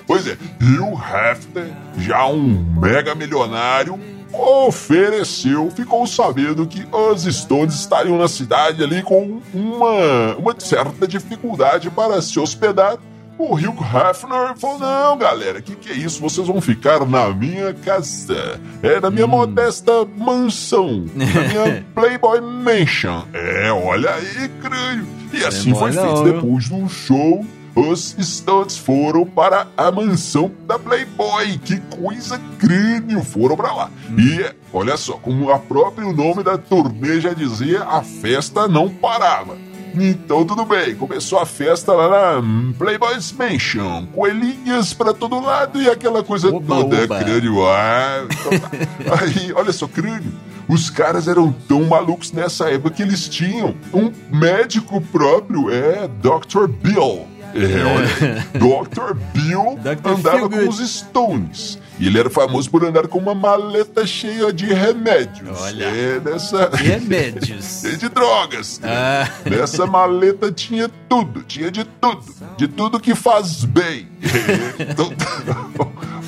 Pois 0.07 0.27
é, 0.27 0.37
o 0.81 0.99
Hefner, 0.99 1.73
já 1.99 2.27
um 2.27 2.65
mega 2.81 3.15
milionário, 3.15 3.99
ofereceu, 4.33 5.71
ficou 5.71 6.07
sabendo 6.07 6.67
que 6.67 6.87
os 6.91 7.23
Stones 7.25 7.75
estariam 7.75 8.19
na 8.19 8.29
cidade 8.29 8.83
ali 8.83 9.03
com 9.03 9.41
uma, 9.53 10.37
uma 10.37 10.55
certa 10.59 11.07
dificuldade 11.07 11.91
para 11.91 12.21
se 12.23 12.39
hospedar 12.41 12.99
o 13.41 13.55
Hugh 13.55 13.83
Hefner 13.83 14.57
falou: 14.57 14.79
Não, 14.79 15.17
galera, 15.17 15.63
que 15.63 15.75
que 15.75 15.91
é 15.91 15.95
isso? 15.95 16.21
Vocês 16.21 16.47
vão 16.47 16.61
ficar 16.61 17.05
na 17.07 17.31
minha 17.31 17.73
casa. 17.73 18.61
É, 18.83 19.01
na 19.01 19.11
minha 19.11 19.27
hum. 19.27 19.31
modesta 19.31 20.05
mansão. 20.17 21.07
Na 21.15 21.25
minha 21.49 21.85
Playboy 21.95 22.41
Mansion. 22.41 23.25
É, 23.33 23.73
olha 23.73 24.11
aí, 24.15 24.51
creio. 24.61 25.07
E 25.33 25.45
assim 25.45 25.75
foi 25.75 25.93
feito. 25.93 26.25
Depois 26.25 26.69
do 26.69 26.89
show, 26.89 27.45
os 27.75 28.17
Stones 28.21 28.77
foram 28.77 29.25
para 29.25 29.69
a 29.77 29.91
mansão 29.91 30.51
da 30.67 30.79
Playboy. 30.79 31.59
Que 31.59 31.81
coisa 31.81 32.39
crânio! 32.59 33.23
Foram 33.23 33.57
para 33.57 33.73
lá. 33.73 33.91
Hum. 34.11 34.17
E 34.19 34.55
olha 34.73 34.97
só, 34.97 35.15
como 35.15 35.51
o 35.51 35.59
próprio 35.61 36.13
nome 36.13 36.43
da 36.43 36.59
turnê 36.59 37.21
já 37.21 37.33
dizia, 37.33 37.85
a 37.85 38.03
festa 38.03 38.69
não 38.69 38.89
parava. 38.89 39.70
Então 39.95 40.45
tudo 40.45 40.65
bem, 40.65 40.95
começou 40.95 41.39
a 41.39 41.47
festa 41.47 41.93
lá 41.93 42.09
na 42.39 42.75
Playboy's 42.79 43.33
Mansion, 43.33 44.07
coelhinhas 44.07 44.95
pra 44.95 45.13
todo 45.13 45.41
lado 45.41 45.81
e 45.81 45.89
aquela 45.89 46.23
coisa 46.23 46.49
oba, 46.49 46.77
toda, 46.77 47.05
oba. 47.05 47.19
crânio. 47.19 47.67
Ah. 47.67 48.25
Aí, 49.21 49.53
olha 49.53 49.73
só, 49.73 49.87
crânio. 49.87 50.33
Os 50.69 50.89
caras 50.89 51.27
eram 51.27 51.53
tão 51.67 51.83
malucos 51.85 52.31
nessa 52.31 52.71
época 52.71 52.91
que 52.91 53.03
eles 53.03 53.29
tinham 53.29 53.75
um 53.93 54.13
médico 54.31 55.01
próprio, 55.01 55.69
é 55.69 56.09
Dr. 56.23 56.69
Bill. 56.69 57.27
É, 57.53 57.83
olha, 57.85 58.47
Dr. 58.55 59.17
Bill 59.35 59.77
Dr. 59.83 60.09
andava 60.09 60.49
com 60.49 60.69
os 60.69 60.79
Stones. 60.79 61.80
E 62.01 62.07
ele 62.07 62.19
era 62.19 62.31
famoso 62.31 62.71
por 62.71 62.83
andar 62.83 63.07
com 63.09 63.19
uma 63.19 63.35
maleta 63.35 64.07
cheia 64.07 64.51
de 64.51 64.65
remédios. 64.73 65.61
Olha. 65.61 65.85
É, 65.85 66.19
nessa... 66.19 66.71
Remédios. 66.71 67.83
de 68.01 68.09
drogas. 68.09 68.81
Ah. 68.83 69.29
Nessa 69.45 69.87
maleta 69.87 70.51
tinha 70.51 70.91
tudo, 71.09 71.43
tinha 71.43 71.71
de 71.71 71.85
tudo. 71.85 72.25
De 72.57 72.67
tudo 72.67 72.99
que 72.99 73.15
faz 73.15 73.65
bem. 73.65 74.09
então, 74.81 75.13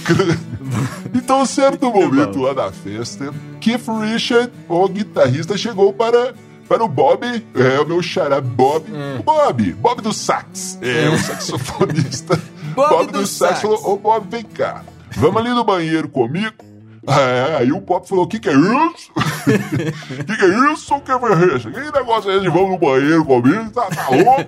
então, 1.14 1.46
certo 1.46 1.90
momento 1.90 2.40
lá 2.40 2.52
na 2.52 2.70
festa, 2.70 3.32
Keith 3.58 3.86
Richard, 3.88 4.52
o 4.68 4.88
guitarrista, 4.88 5.56
chegou 5.56 5.92
para 5.92 6.34
para 6.68 6.84
o 6.84 6.88
Bob, 6.88 7.26
é 7.54 7.80
o 7.80 7.86
meu 7.86 8.02
xará 8.02 8.40
Bob, 8.40 8.90
hum. 8.90 9.20
Bob, 9.22 9.72
Bob 9.74 10.00
do 10.00 10.12
sax, 10.12 10.78
é 10.80 11.08
o 11.10 11.18
saxofonista. 11.18 12.40
Bob, 12.74 12.88
Bob 12.88 13.12
do, 13.12 13.20
do 13.20 13.26
sax, 13.26 13.58
sax 13.58 13.60
falou: 13.60 13.92
Ô 13.92 13.96
Bob, 13.98 14.26
vem 14.30 14.42
cá, 14.42 14.82
Vamos 15.16 15.40
ali 15.40 15.50
no 15.50 15.64
banheiro 15.64 16.08
comigo? 16.08 16.72
É, 17.06 17.56
aí 17.56 17.72
o 17.72 17.80
Pop 17.80 18.08
falou: 18.08 18.24
O 18.24 18.28
que, 18.28 18.38
que 18.38 18.48
é 18.48 18.52
isso? 18.52 19.10
O 19.16 20.24
que, 20.24 20.36
que 20.36 20.44
é 20.44 20.72
isso, 20.72 21.00
que 21.00 21.56
isso? 21.56 21.70
Que 21.70 21.98
negócio 21.98 22.30
é 22.30 22.34
esse 22.34 22.42
de 22.42 22.48
vamos 22.48 22.70
no 22.70 22.78
banheiro 22.78 23.24
comigo? 23.24 23.70
Tá, 23.70 23.86
tá 23.86 24.08
louco? 24.08 24.44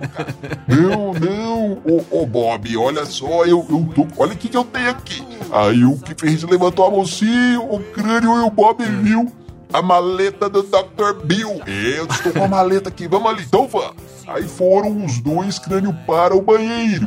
Não, 0.65 1.13
não, 1.13 1.81
ô, 2.11 2.25
Bob, 2.25 2.77
olha 2.77 3.05
só, 3.05 3.43
eu, 3.43 3.65
eu 3.69 3.89
tô. 3.93 4.07
Olha 4.17 4.33
o 4.33 4.37
que, 4.37 4.47
que 4.47 4.55
eu 4.55 4.63
tenho 4.63 4.89
aqui. 4.89 5.21
Aí 5.51 5.83
o 5.83 5.97
que 5.97 6.15
fez 6.17 6.43
levantou 6.43 6.87
a 6.87 6.91
mocinha, 6.91 7.59
o 7.59 7.79
crânio 7.79 8.37
e 8.37 8.43
o 8.43 8.49
Bob 8.49 8.83
viu 8.85 9.29
a 9.73 9.81
maleta 9.81 10.47
do 10.47 10.63
Dr. 10.63 11.25
Bill. 11.25 11.61
Eu 11.67 12.05
estou 12.05 12.31
com 12.31 12.45
a 12.45 12.47
maleta 12.47 12.87
aqui, 12.87 13.05
vamos 13.05 13.29
ali, 13.29 13.43
então 13.43 13.67
vamos. 13.67 13.95
Aí 14.27 14.47
foram 14.47 15.03
os 15.03 15.19
dois 15.19 15.59
crânio 15.59 15.93
para 16.07 16.33
o 16.33 16.41
banheiro. 16.41 17.05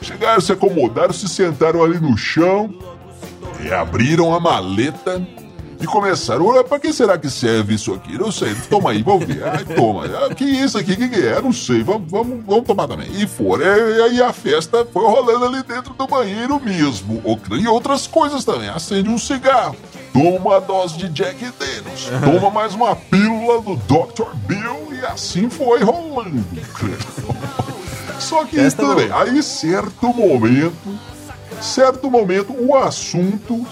Chegaram, 0.00 0.40
se 0.40 0.52
acomodaram, 0.52 1.12
se 1.12 1.28
sentaram 1.28 1.82
ali 1.82 1.98
no 1.98 2.16
chão 2.16 2.72
abriram 3.72 4.34
a 4.34 4.40
maleta 4.40 5.22
e 5.80 5.86
começaram. 5.86 6.46
Olha, 6.46 6.64
pra 6.64 6.78
que 6.78 6.92
será 6.92 7.18
que 7.18 7.28
serve 7.28 7.74
isso 7.74 7.92
aqui? 7.92 8.18
Não 8.18 8.32
sei, 8.32 8.54
toma 8.68 8.90
aí, 8.90 9.02
vamos 9.02 9.26
ver. 9.26 9.44
Ai, 9.44 9.64
toma. 9.64 10.04
Ah, 10.06 10.34
que 10.34 10.44
isso 10.44 10.78
aqui? 10.78 10.92
O 10.92 10.96
que, 10.96 11.08
que 11.08 11.26
é? 11.26 11.40
Não 11.40 11.52
sei, 11.52 11.82
vamos, 11.82 12.10
vamos, 12.10 12.44
vamos 12.44 12.64
tomar 12.64 12.88
também. 12.88 13.08
E 13.12 13.26
foram. 13.26 13.64
E 13.64 14.02
aí 14.02 14.22
a 14.22 14.32
festa 14.32 14.86
foi 14.92 15.04
rolando 15.04 15.44
ali 15.44 15.62
dentro 15.62 15.94
do 15.94 16.06
banheiro 16.06 16.60
mesmo. 16.60 17.22
E 17.60 17.68
outras 17.68 18.06
coisas 18.06 18.44
também. 18.44 18.68
Acende 18.68 19.08
um 19.08 19.18
cigarro. 19.18 19.76
Toma 20.12 20.38
uma 20.38 20.60
dose 20.60 20.96
de 20.96 21.08
Jack 21.08 21.44
Daniels. 21.58 22.08
Toma 22.24 22.50
mais 22.50 22.74
uma 22.74 22.94
pílula 22.96 23.60
do 23.60 23.76
Dr. 23.76 24.34
Bill 24.46 24.88
e 24.92 25.04
assim 25.04 25.50
foi 25.50 25.82
rolando. 25.82 26.44
Só 28.18 28.44
que 28.44 28.70
tudo 28.70 28.94
bem. 28.94 29.10
Aí, 29.12 29.42
certo 29.42 30.08
momento, 30.14 30.93
certo 31.60 32.10
momento, 32.10 32.54
o 32.58 32.76
assunto, 32.76 33.66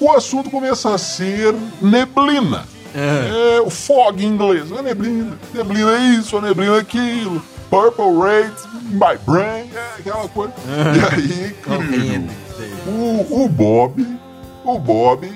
o 0.00 0.10
assunto 0.12 0.50
começa 0.50 0.94
a 0.94 0.98
ser 0.98 1.54
neblina. 1.80 2.66
É. 2.94 3.56
é 3.56 3.60
o 3.60 3.70
fog 3.70 4.24
em 4.24 4.28
inglês. 4.28 4.72
A 4.72 4.82
neblina, 4.82 5.38
neblina 5.52 5.92
é 5.92 6.00
isso, 6.14 6.36
a 6.36 6.40
neblina 6.40 6.76
é 6.76 6.80
aquilo. 6.80 7.42
Purple 7.70 8.16
Rain 8.18 8.50
My 8.90 9.18
Brain, 9.26 9.70
é 9.74 9.98
aquela 9.98 10.28
coisa. 10.28 10.54
E 10.66 11.14
aí, 11.14 11.54
querido, 11.90 12.32
o, 12.86 13.44
o 13.44 13.48
Bob, 13.48 14.06
o 14.64 14.78
Bob 14.78 15.30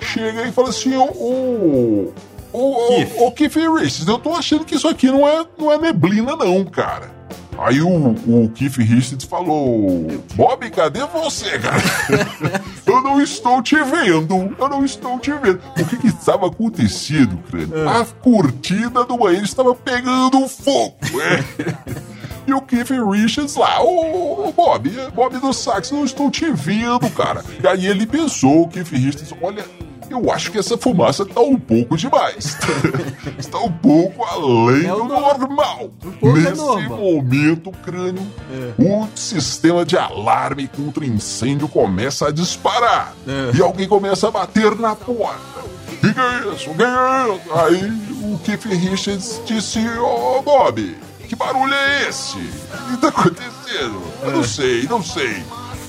chega 0.00 0.46
e 0.46 0.52
fala 0.52 0.68
assim, 0.68 0.94
o, 0.96 1.04
o, 1.04 2.14
o, 2.52 2.58
o, 2.60 3.26
o 3.26 3.32
Keith 3.32 3.56
Richards, 3.56 4.06
eu 4.06 4.18
tô 4.18 4.34
achando 4.34 4.64
que 4.64 4.74
isso 4.74 4.86
aqui 4.86 5.06
não 5.06 5.26
é, 5.26 5.46
não 5.58 5.72
é 5.72 5.78
neblina 5.78 6.36
não, 6.36 6.64
cara. 6.66 7.15
Aí 7.58 7.80
o, 7.80 7.88
o 7.88 8.50
Keith 8.54 8.76
Richards 8.76 9.24
falou: 9.24 10.22
Bob, 10.34 10.70
cadê 10.70 11.04
você, 11.06 11.58
cara? 11.58 11.82
eu 12.86 13.02
não 13.02 13.20
estou 13.20 13.62
te 13.62 13.76
vendo. 13.76 14.54
Eu 14.58 14.68
não 14.68 14.84
estou 14.84 15.18
te 15.18 15.32
vendo. 15.32 15.60
O 15.78 15.84
que 15.84 15.96
que 15.96 16.08
estava 16.08 16.46
acontecendo, 16.46 17.38
cara? 17.50 17.98
É. 17.98 18.00
A 18.00 18.04
cortina 18.04 19.04
do 19.04 19.16
banheiro 19.16 19.44
estava 19.44 19.74
pegando 19.74 20.46
fogo. 20.48 20.96
É. 21.20 22.06
E 22.46 22.54
o 22.54 22.60
Keith 22.60 22.90
Richards 22.90 23.56
lá, 23.56 23.82
ô, 23.82 24.52
Bob, 24.52 24.88
Bob 25.12 25.38
do 25.38 25.52
sax, 25.52 25.90
não 25.90 26.04
estou 26.04 26.30
te 26.30 26.48
vendo, 26.52 27.10
cara. 27.10 27.44
E 27.60 27.66
aí 27.66 27.86
ele 27.86 28.06
pensou, 28.06 28.62
o 28.62 28.68
Keith 28.68 28.88
Richards, 28.92 29.34
olha, 29.42 29.64
eu 30.10 30.30
acho 30.30 30.50
que 30.50 30.58
essa 30.58 30.76
fumaça 30.76 31.24
tá 31.24 31.40
um 31.40 31.58
pouco 31.58 31.96
demais. 31.96 32.56
está 33.38 33.58
um 33.58 33.72
pouco 33.72 34.24
além 34.24 34.86
é 34.86 34.92
do 34.92 35.04
normal. 35.04 35.90
Um 36.22 36.32
Nesse 36.32 36.56
normal. 36.56 36.98
momento, 36.98 37.72
crânio, 37.84 38.26
é. 38.50 38.82
o 38.82 39.08
sistema 39.14 39.84
de 39.84 39.96
alarme 39.96 40.68
contra 40.68 41.04
incêndio 41.04 41.68
começa 41.68 42.28
a 42.28 42.32
disparar. 42.32 43.14
É. 43.26 43.56
E 43.56 43.62
alguém 43.62 43.88
começa 43.88 44.28
a 44.28 44.30
bater 44.30 44.74
na 44.76 44.94
porta. 44.94 45.66
O 45.88 45.98
que, 45.98 46.20
é 46.20 46.54
isso? 46.54 46.70
O 46.70 46.74
que 46.74 46.82
é 46.82 47.34
isso? 47.34 47.54
Aí 47.54 48.34
o 48.34 48.38
Keith 48.38 48.64
Richards 48.64 49.40
disse, 49.46 49.78
ô 49.98 50.38
oh, 50.38 50.42
Bob, 50.42 50.96
que 51.28 51.34
barulho 51.34 51.74
é 51.74 52.08
esse? 52.08 52.38
O 52.38 52.90
que 52.90 52.96
tá 52.98 53.08
acontecendo? 53.08 54.02
Eu 54.22 54.32
não 54.32 54.44
sei, 54.44 54.82
não 54.84 55.02
sei. 55.02 55.42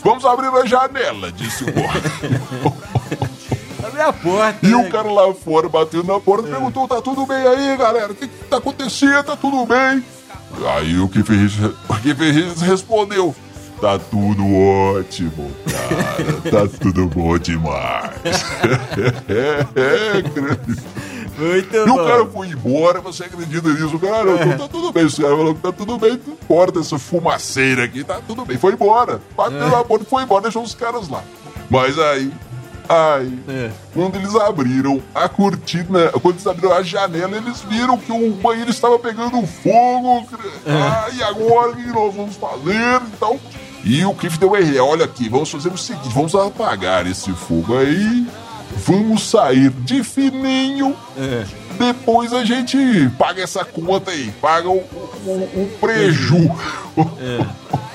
Vamos 0.03 0.25
abrir 0.25 0.47
a 0.47 0.65
janela, 0.65 1.31
disse 1.31 1.63
o 1.63 1.73
Bob. 1.73 2.87
Abre 3.97 4.01
a 4.01 4.13
porta. 4.13 4.65
E 4.65 4.69
né? 4.69 4.75
o 4.75 4.89
cara 4.89 5.11
lá 5.11 5.33
fora 5.33 5.67
bateu 5.67 6.03
na 6.03 6.19
porta 6.19 6.47
e 6.47 6.51
é. 6.51 6.53
perguntou: 6.53 6.87
tá 6.87 7.01
tudo 7.01 7.25
bem 7.25 7.47
aí, 7.47 7.75
galera? 7.75 8.11
O 8.11 8.15
que, 8.15 8.27
que 8.27 8.43
tá 8.45 8.57
acontecendo? 8.57 9.23
Tá 9.23 9.35
tudo 9.35 9.65
bem? 9.65 10.03
Aí 10.75 10.99
o 10.99 11.09
que 11.09 11.23
fez, 11.23 11.53
o 11.59 11.95
que 12.01 12.13
fez 12.13 12.61
respondeu: 12.61 13.35
Tá 13.81 13.97
tudo 13.97 14.43
ótimo, 14.45 15.51
cara. 15.65 15.97
Tá 16.67 16.77
tudo 16.79 17.07
bom 17.07 17.37
demais. 17.37 18.11
é, 19.27 20.21
grande. 20.29 20.81
Muito 21.37 21.75
e 21.75 21.85
bom. 21.85 21.93
o 21.93 22.07
cara 22.07 22.25
foi 22.25 22.47
embora, 22.47 22.99
você 22.99 23.25
acredita 23.25 23.69
nisso? 23.69 23.99
Cara, 23.99 24.31
é. 24.31 24.57
tá 24.57 24.67
tudo 24.67 24.91
bem. 24.91 25.05
O 25.05 25.15
cara 25.15 25.35
falou 25.35 25.55
que 25.55 25.61
tá 25.61 25.71
tudo 25.71 25.97
bem, 25.97 26.19
não 26.25 26.33
importa 26.33 26.79
essa 26.79 26.97
fumaceira 26.97 27.83
aqui, 27.83 28.03
tá 28.03 28.19
tudo 28.25 28.45
bem. 28.45 28.57
Foi 28.57 28.73
embora. 28.73 29.21
Bateu 29.35 29.67
é. 29.67 29.69
na 29.69 29.83
porta 29.83 30.05
e 30.05 30.09
foi 30.09 30.23
embora, 30.23 30.43
deixou 30.43 30.63
os 30.63 30.73
caras 30.73 31.07
lá. 31.09 31.23
Mas 31.69 31.99
aí, 31.99 32.31
aí, 32.89 33.39
é. 33.47 33.71
quando 33.93 34.15
eles 34.15 34.35
abriram 34.35 35.01
a 35.13 35.27
cortina, 35.27 36.09
quando 36.21 36.35
eles 36.35 36.47
abriram 36.47 36.73
a 36.73 36.83
janela, 36.83 37.37
eles 37.37 37.61
viram 37.61 37.97
que 37.97 38.11
o 38.11 38.31
banheiro 38.31 38.69
estava 38.69 38.97
pegando 38.99 39.45
fogo. 39.45 40.27
É. 40.65 40.71
Ah, 40.71 41.09
e 41.13 41.23
agora 41.23 41.71
o 41.71 41.75
que 41.75 41.87
nós 41.87 42.15
vamos 42.15 42.35
fazer? 42.35 43.01
Então. 43.13 43.39
E 43.83 44.03
o 44.03 44.13
Cliff 44.13 44.37
deu 44.37 44.55
erro. 44.55 44.85
Olha 44.85 45.05
aqui, 45.05 45.29
vamos 45.29 45.49
fazer 45.49 45.69
o 45.69 45.77
seguinte: 45.77 46.13
vamos 46.13 46.35
apagar 46.35 47.07
esse 47.07 47.31
fogo 47.31 47.77
aí 47.77 48.27
Vamos 48.85 49.29
sair 49.29 49.69
de 49.69 50.03
fininho. 50.03 50.95
É. 51.17 51.45
Depois 51.77 52.33
a 52.33 52.43
gente 52.43 52.77
paga 53.17 53.41
essa 53.41 53.63
conta 53.63 54.11
aí, 54.11 54.31
paga 54.41 54.69
o, 54.69 54.77
o, 54.77 55.31
o 55.55 55.77
preju. 55.79 56.49
É. 57.19 57.77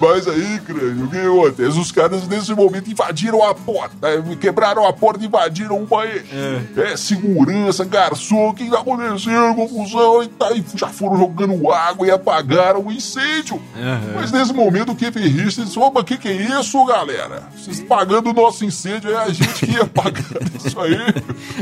Mas 0.00 0.28
aí, 0.28 0.60
crânio, 0.60 1.06
o 1.06 1.08
que 1.08 1.18
acontece? 1.18 1.78
Os 1.78 1.92
caras 1.92 2.26
nesse 2.28 2.54
momento 2.54 2.90
invadiram 2.90 3.42
a 3.42 3.54
porta, 3.54 4.08
é, 4.08 4.22
quebraram 4.36 4.86
a 4.86 4.92
porta 4.92 5.22
e 5.22 5.26
invadiram 5.26 5.82
o 5.82 5.86
banheiro. 5.86 6.24
É. 6.76 6.92
é 6.92 6.96
segurança, 6.96 7.84
garçom, 7.84 8.48
o 8.48 8.54
que 8.54 8.68
tá 8.68 8.78
acontecendo? 8.78 9.54
Confusão 9.54 10.22
e 10.22 10.28
tá, 10.28 10.52
e 10.52 10.64
já 10.74 10.88
foram 10.88 11.18
jogando 11.18 11.70
água 11.72 12.06
e 12.06 12.10
apagaram 12.10 12.84
o 12.84 12.92
incêndio. 12.92 13.56
Uhum. 13.56 14.12
Mas 14.14 14.32
nesse 14.32 14.52
momento 14.52 14.92
o 14.92 14.96
Kevin 14.96 15.28
Richards 15.28 15.66
disse: 15.66 15.78
opa, 15.78 16.00
o 16.00 16.04
que, 16.04 16.16
que 16.16 16.28
é 16.28 16.32
isso, 16.32 16.84
galera? 16.84 17.42
Vocês 17.56 17.80
pagando 17.80 18.30
o 18.30 18.32
nosso 18.32 18.64
incêndio, 18.64 19.10
é 19.10 19.16
a 19.16 19.28
gente 19.28 19.66
que 19.66 19.72
ia 19.72 19.86
pagar 19.86 20.42
isso 20.64 20.78
aí. 20.80 20.94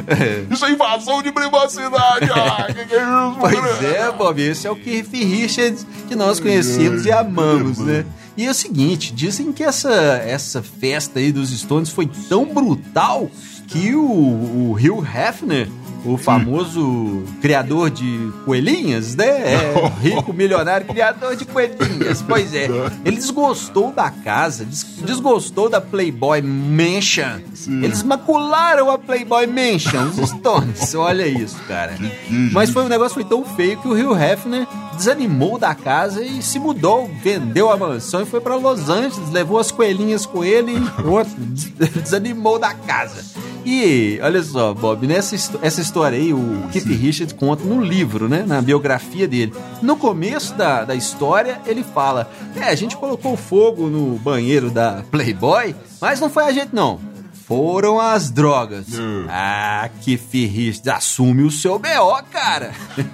É. 0.06 0.52
Isso 0.52 0.64
é 0.64 0.70
invasão 0.70 1.22
de 1.22 1.32
privacidade. 1.32 2.30
Ah, 2.32 2.66
que, 2.72 2.84
que 2.84 2.94
é 2.94 3.02
isso, 3.02 3.36
Pois 3.38 3.84
é, 3.84 4.12
Bob, 4.12 4.40
esse 4.40 4.66
é 4.66 4.70
o 4.70 4.76
Keith 4.76 5.12
Richards 5.12 5.86
que 6.08 6.14
nós 6.14 6.40
conhecemos 6.40 7.04
e 7.04 7.12
amamos, 7.12 7.78
né? 7.78 8.04
E 8.36 8.46
é 8.46 8.50
o 8.50 8.54
seguinte, 8.54 9.12
dizem 9.12 9.52
que 9.52 9.62
essa, 9.62 9.92
essa 9.92 10.62
festa 10.62 11.20
aí 11.20 11.30
dos 11.30 11.50
Stones 11.50 11.90
foi 11.90 12.10
tão 12.28 12.52
brutal 12.52 13.30
que 13.68 13.94
o, 13.94 14.02
o 14.04 14.72
Hugh 14.72 15.06
Hefner 15.06 15.68
o 16.04 16.16
famoso 16.16 17.22
criador 17.40 17.90
de 17.90 18.30
coelhinhas, 18.44 19.14
né? 19.14 19.26
É, 19.26 19.92
rico, 20.00 20.32
milionário, 20.32 20.86
criador 20.86 21.34
de 21.36 21.44
coelhinhas. 21.44 22.22
Pois 22.22 22.54
é. 22.54 22.68
Ele 23.04 23.16
desgostou 23.16 23.90
da 23.92 24.10
casa, 24.10 24.64
desgostou 24.64 25.68
da 25.68 25.80
Playboy 25.80 26.42
Mansion. 26.42 27.40
Sim. 27.54 27.82
Eles 27.82 28.02
macularam 28.02 28.90
a 28.90 28.98
Playboy 28.98 29.46
Mansion, 29.46 30.08
os 30.20 30.30
Stones. 30.30 30.94
Olha 30.94 31.26
isso, 31.26 31.56
cara. 31.66 31.94
Mas 32.52 32.70
foi 32.70 32.84
um 32.84 32.88
negócio 32.88 33.14
foi 33.14 33.24
tão 33.24 33.44
feio 33.44 33.78
que 33.80 33.88
o 33.88 33.94
Rio 33.94 34.14
Hefner 34.16 34.66
desanimou 34.96 35.58
da 35.58 35.74
casa 35.74 36.24
e 36.24 36.42
se 36.42 36.58
mudou, 36.58 37.10
vendeu 37.22 37.70
a 37.70 37.76
mansão 37.76 38.22
e 38.22 38.26
foi 38.26 38.40
para 38.40 38.56
Los 38.56 38.88
Angeles, 38.88 39.30
levou 39.30 39.58
as 39.58 39.70
coelhinhas 39.70 40.26
com 40.26 40.44
ele 40.44 40.72
e 40.76 42.00
desanimou 42.00 42.58
da 42.58 42.74
casa. 42.74 43.24
E 43.64 44.18
olha 44.22 44.42
só, 44.42 44.74
Bob, 44.74 45.06
nessa 45.06 45.34
essa 45.62 45.80
história 45.80 46.18
aí, 46.18 46.34
o 46.34 46.68
Keith 46.70 46.86
Richards 46.86 47.32
conta 47.32 47.64
no 47.64 47.80
livro, 47.80 48.28
né? 48.28 48.44
Na 48.46 48.60
biografia 48.60 49.26
dele. 49.26 49.54
No 49.80 49.96
começo 49.96 50.54
da, 50.54 50.84
da 50.84 50.94
história, 50.94 51.60
ele 51.66 51.82
fala: 51.82 52.30
É, 52.54 52.64
a 52.64 52.74
gente 52.74 52.96
colocou 52.96 53.36
fogo 53.36 53.86
no 53.86 54.18
banheiro 54.18 54.70
da 54.70 55.02
Playboy, 55.10 55.74
mas 56.00 56.20
não 56.20 56.28
foi 56.28 56.44
a 56.44 56.52
gente, 56.52 56.74
não. 56.74 57.00
Foram 57.46 57.98
as 58.00 58.30
drogas. 58.30 58.88
Uh. 58.88 59.26
Ah, 59.28 59.88
Keith 60.02 60.32
Richards, 60.32 60.88
assume 60.88 61.42
o 61.42 61.50
seu 61.50 61.78
BO, 61.78 62.22
cara. 62.30 62.72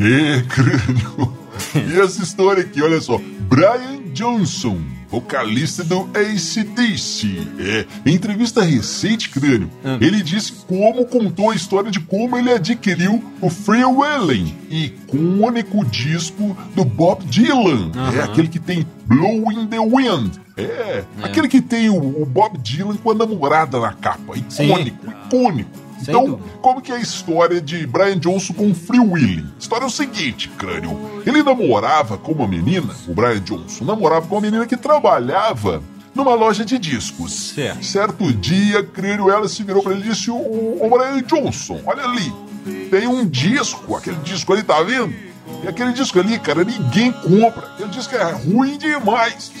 é, 0.00 0.42
crânio. 0.48 1.36
E 1.74 2.00
essa 2.00 2.22
história 2.22 2.62
aqui, 2.62 2.80
olha 2.82 3.00
só. 3.00 3.20
Brian 3.48 4.02
Johnson 4.12 4.78
vocalista 5.10 5.82
do 5.82 6.08
ACDC. 6.14 7.46
É, 7.58 7.86
em 8.06 8.14
entrevista 8.14 8.62
recente, 8.62 9.28
Crânio, 9.28 9.70
hum. 9.84 9.98
ele 10.00 10.22
disse 10.22 10.52
como 10.66 11.04
contou 11.04 11.50
a 11.50 11.54
história 11.54 11.90
de 11.90 12.00
como 12.00 12.36
ele 12.36 12.52
adquiriu 12.52 13.22
o 13.40 13.50
Free 13.50 13.84
Willing, 13.84 14.54
icônico 14.70 15.84
disco 15.84 16.56
do 16.74 16.84
Bob 16.84 17.24
Dylan. 17.24 17.90
É 18.16 18.22
aquele 18.22 18.48
que 18.48 18.60
tem 18.60 18.86
Blowing 19.06 19.66
the 19.66 19.78
Wind. 19.78 20.36
É, 20.56 20.62
é. 20.62 21.04
aquele 21.22 21.48
que 21.48 21.60
tem 21.60 21.88
o, 21.88 22.22
o, 22.22 22.26
Bob 22.26 22.58
Dylan 22.58 22.96
com 22.96 23.10
a 23.10 23.14
namorada 23.14 23.80
na 23.80 23.92
capa. 23.92 24.36
Icônico, 24.36 25.06
Sim. 25.06 25.12
icônico. 25.26 25.70
Então, 26.02 26.40
como 26.60 26.80
que 26.80 26.92
é 26.92 26.96
a 26.96 27.00
história 27.00 27.60
de 27.60 27.86
Brian 27.86 28.18
Johnson 28.18 28.52
com 28.54 28.74
Free 28.74 29.00
Willy? 29.00 29.44
A 29.56 29.58
história 29.58 29.84
é 29.84 29.86
o 29.86 29.90
seguinte, 29.90 30.48
crânio. 30.50 31.22
Ele 31.26 31.42
namorava 31.42 32.16
com 32.16 32.32
uma 32.32 32.48
menina, 32.48 32.94
o 33.06 33.14
Brian 33.14 33.40
Johnson, 33.40 33.84
namorava 33.84 34.26
com 34.26 34.34
uma 34.34 34.40
menina 34.40 34.66
que 34.66 34.76
trabalhava 34.76 35.82
numa 36.14 36.34
loja 36.34 36.64
de 36.64 36.78
discos. 36.78 37.52
Certo, 37.54 37.84
certo 37.84 38.32
dia, 38.32 38.82
crânio, 38.82 39.30
ela 39.30 39.48
se 39.48 39.62
virou 39.62 39.82
para 39.82 39.92
ele 39.92 40.06
e 40.06 40.10
disse: 40.10 40.30
o, 40.30 40.90
Brian 40.90 41.22
Johnson, 41.22 41.80
olha 41.86 42.04
ali, 42.04 42.32
tem 42.90 43.06
um 43.06 43.26
disco, 43.26 43.94
aquele 43.96 44.16
disco 44.18 44.52
ali, 44.52 44.62
tá 44.62 44.82
vendo? 44.82 45.29
E 45.62 45.68
aquele 45.68 45.92
disco 45.92 46.18
ali, 46.18 46.38
cara, 46.38 46.64
ninguém 46.64 47.12
compra. 47.12 47.66
Aquele 47.66 47.90
disco 47.90 48.14
é 48.14 48.32
ruim 48.32 48.78
demais. 48.78 49.52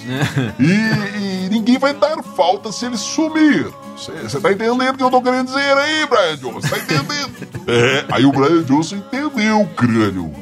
e, 0.58 1.46
e 1.46 1.48
ninguém 1.50 1.78
vai 1.78 1.92
dar 1.92 2.22
falta 2.22 2.72
se 2.72 2.86
ele 2.86 2.96
sumir. 2.96 3.66
Você 3.96 4.40
tá 4.40 4.50
entendendo 4.50 4.80
o 4.80 4.96
que 4.96 5.02
eu 5.02 5.10
tô 5.10 5.20
querendo 5.20 5.46
dizer 5.46 5.76
aí, 5.76 6.06
Brian 6.06 6.36
Johnson? 6.36 6.68
Tá 6.68 6.78
entendendo? 6.78 7.30
é, 7.68 8.04
aí 8.10 8.24
o 8.24 8.32
Brian 8.32 8.62
Johnson 8.62 8.96
entendeu, 8.96 9.68
crânio. 9.76 10.32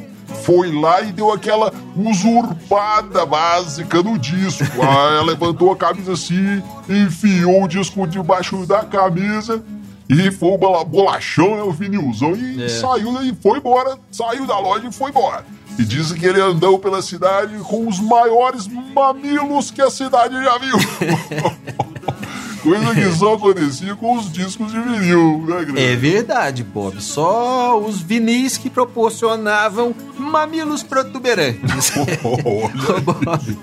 Foi 0.43 0.71
lá 0.71 1.01
e 1.01 1.11
deu 1.11 1.33
aquela 1.33 1.73
usurpada 1.95 3.25
básica 3.25 4.01
no 4.01 4.17
disco. 4.17 4.63
Aí 4.63 5.15
ela 5.17 5.23
levantou 5.23 5.71
a 5.71 5.75
camisa 5.75 6.13
assim, 6.13 6.63
enfiou 6.87 7.63
o 7.63 7.67
disco 7.67 8.07
debaixo 8.07 8.65
da 8.65 8.83
camisa 8.83 9.61
e 10.09 10.31
foi 10.31 10.49
o 10.49 10.85
bolachão, 10.85 11.55
né, 11.55 11.61
o 11.61 11.71
vinilzão, 11.71 12.35
e 12.35 12.63
é. 12.63 12.67
saiu 12.67 13.21
e 13.21 13.35
foi 13.35 13.59
embora, 13.59 13.97
saiu 14.11 14.47
da 14.47 14.57
loja 14.57 14.87
e 14.87 14.91
foi 14.91 15.11
embora. 15.11 15.45
E 15.77 15.85
dizem 15.85 16.17
que 16.17 16.25
ele 16.25 16.41
andou 16.41 16.79
pela 16.79 17.01
cidade 17.01 17.55
com 17.59 17.87
os 17.87 17.99
maiores 17.99 18.67
mamilos 18.67 19.69
que 19.69 19.81
a 19.81 19.89
cidade 19.89 20.33
já 20.43 20.57
viu. 20.57 20.75
Coisa 22.61 22.93
que 22.93 23.11
só 23.13 23.35
acontecia 23.35 23.95
com 23.95 24.17
os 24.17 24.31
discos 24.31 24.71
de 24.71 24.79
vinil, 24.81 25.45
né, 25.47 25.63
Grande? 25.63 25.81
É 25.81 25.95
verdade, 25.95 26.63
Bob. 26.63 27.01
Só 27.01 27.79
os 27.79 28.01
vinis 28.01 28.57
que 28.57 28.69
proporcionavam 28.69 29.95
mamilos 30.17 30.83
protuberantes. 30.83 31.93
Ô, 32.23 32.67
Bob. 33.01 33.57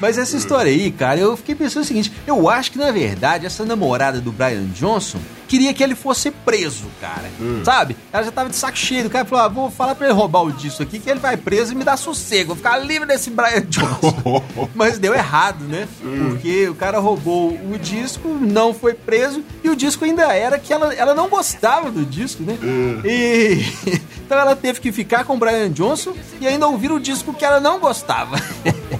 Mas 0.00 0.16
essa 0.16 0.36
história 0.36 0.70
aí, 0.70 0.90
cara, 0.90 1.20
eu 1.20 1.36
fiquei 1.36 1.54
pensando 1.54 1.82
o 1.82 1.86
seguinte: 1.86 2.12
eu 2.26 2.48
acho 2.48 2.72
que 2.72 2.78
na 2.78 2.90
verdade 2.90 3.46
essa 3.46 3.64
namorada 3.64 4.20
do 4.20 4.32
Brian 4.32 4.66
Johnson 4.68 5.18
queria 5.46 5.74
que 5.74 5.82
ele 5.82 5.96
fosse 5.96 6.30
preso, 6.30 6.84
cara. 7.00 7.28
Sabe? 7.64 7.96
Ela 8.12 8.22
já 8.22 8.30
tava 8.30 8.48
de 8.48 8.56
saco 8.56 8.78
cheio. 8.78 9.06
O 9.06 9.10
cara 9.10 9.24
falou: 9.24 9.44
ah, 9.44 9.48
vou 9.48 9.70
falar 9.70 9.94
pra 9.94 10.06
ele 10.06 10.14
roubar 10.14 10.42
o 10.42 10.52
disco 10.52 10.82
aqui, 10.82 10.98
que 10.98 11.10
ele 11.10 11.18
vai 11.18 11.36
preso 11.36 11.72
e 11.72 11.74
me 11.74 11.84
dá 11.84 11.96
sossego. 11.96 12.48
Vou 12.48 12.56
ficar 12.56 12.78
livre 12.78 13.06
desse 13.06 13.30
Brian 13.30 13.62
Johnson. 13.62 14.42
Mas 14.74 14.98
deu 14.98 15.12
errado, 15.12 15.64
né? 15.64 15.88
Porque 16.00 16.68
o 16.68 16.74
cara 16.74 16.98
roubou 16.98 17.50
o 17.50 17.78
disco, 17.78 18.28
não 18.28 18.72
foi 18.72 18.94
preso, 18.94 19.44
e 19.62 19.68
o 19.68 19.76
disco 19.76 20.04
ainda 20.04 20.32
era 20.32 20.58
que 20.58 20.72
ela, 20.72 20.94
ela 20.94 21.14
não 21.14 21.28
gostava 21.28 21.90
do 21.90 22.04
disco, 22.04 22.42
né? 22.42 22.56
E. 23.04 24.00
Então 24.30 24.38
ela 24.38 24.54
teve 24.54 24.80
que 24.80 24.92
ficar 24.92 25.24
com 25.24 25.34
o 25.34 25.36
Brian 25.36 25.68
Johnson 25.72 26.14
e 26.40 26.46
ainda 26.46 26.68
ouvir 26.68 26.92
o 26.92 27.00
disco 27.00 27.34
que 27.34 27.44
ela 27.44 27.58
não 27.58 27.80
gostava. 27.80 28.36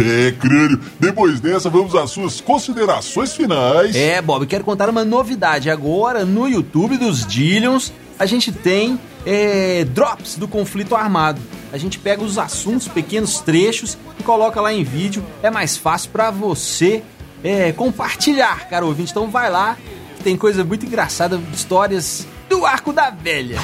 É, 0.00 0.32
crânio. 0.32 0.80
Depois 0.98 1.40
dessa, 1.40 1.68
vamos 1.68 1.94
às 1.94 2.10
suas 2.10 2.40
considerações 2.40 3.34
finais. 3.34 3.94
É, 3.94 4.20
Bob, 4.22 4.46
quero 4.46 4.64
contar 4.64 4.88
uma 4.88 5.04
novidade. 5.04 5.68
Agora, 5.68 6.24
no 6.24 6.48
YouTube 6.48 6.96
dos 6.96 7.26
Dillions, 7.26 7.92
a 8.18 8.26
gente 8.26 8.50
tem 8.50 8.98
é, 9.26 9.84
drops 9.84 10.36
do 10.36 10.48
conflito 10.48 10.94
armado. 10.94 11.40
A 11.72 11.78
gente 11.78 11.98
pega 11.98 12.22
os 12.22 12.38
assuntos, 12.38 12.88
pequenos 12.88 13.40
trechos 13.40 13.96
e 14.18 14.22
coloca 14.22 14.60
lá 14.60 14.72
em 14.72 14.82
vídeo. 14.82 15.24
É 15.42 15.50
mais 15.50 15.76
fácil 15.76 16.10
para 16.10 16.30
você 16.30 17.02
é, 17.44 17.72
compartilhar, 17.72 18.68
cara 18.68 18.84
ouvinte. 18.84 19.10
Então 19.10 19.30
vai 19.30 19.50
lá, 19.50 19.76
tem 20.24 20.36
coisa 20.36 20.64
muito 20.64 20.86
engraçada, 20.86 21.40
histórias 21.52 22.26
do 22.60 22.66
Arco 22.66 22.92
da 22.92 23.08
Velha. 23.08 23.56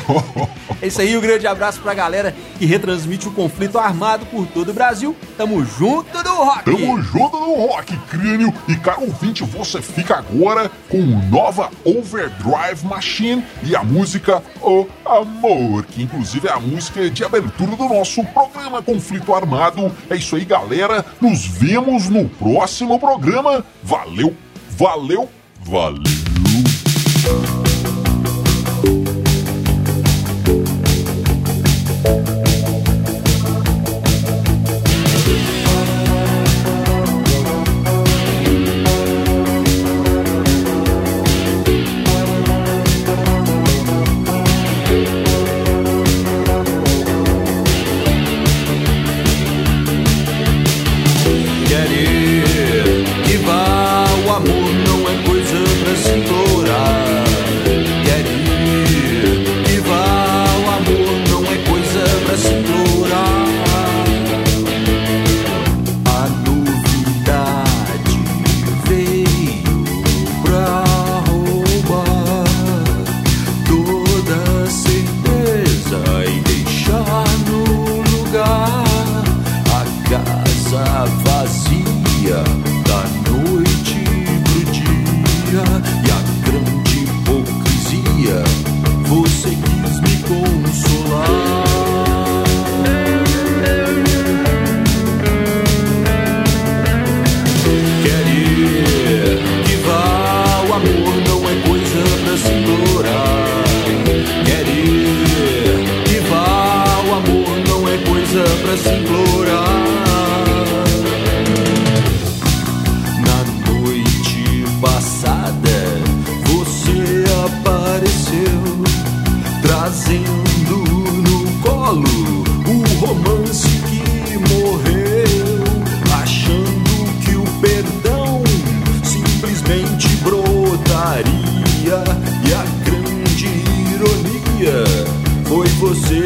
É 0.80 0.87
isso 0.87 1.00
aí, 1.02 1.16
um 1.16 1.20
grande 1.20 1.46
abraço 1.46 1.80
pra 1.80 1.92
galera 1.92 2.35
que 2.59 2.64
retransmite 2.64 3.28
o 3.28 3.30
conflito 3.30 3.78
armado 3.78 4.24
por 4.26 4.46
todo 4.46 4.70
o 4.70 4.74
Brasil. 4.74 5.14
Tamo 5.37 5.62
junto 5.64 6.22
no 6.22 6.44
rock! 6.44 6.64
Tamo 6.64 7.02
junto 7.02 7.38
no 7.38 7.66
rock, 7.66 7.94
crânio. 8.09 8.52
E 8.66 8.74
caro 8.76 9.02
ouvinte, 9.02 9.44
você 9.44 9.82
fica 9.82 10.16
agora 10.16 10.70
com 10.88 10.98
nova 11.30 11.70
Overdrive 11.85 12.87
Machine 12.87 13.44
e 13.62 13.76
a 13.76 13.85
música 13.85 14.42
O 14.62 14.87
Amor, 15.04 15.85
que 15.85 16.02
inclusive 16.02 16.48
é 16.48 16.52
a 16.52 16.61
música 16.61 17.11
de 17.11 17.22
abertura 17.22 17.76
do 17.76 17.88
nosso 17.88 18.24
programa 18.24 18.82
Conflito 18.82 19.35
Armado. 19.35 19.94
É 20.09 20.16
isso 20.16 20.37
aí, 20.37 20.44
galera. 20.44 21.04
Nos 21.20 21.44
vemos 21.46 22.09
no 22.09 22.28
próximo 22.30 22.98
programa. 22.98 23.62
Valeu, 23.82 24.35
valeu, 24.70 25.28
valeu. 25.61 26.15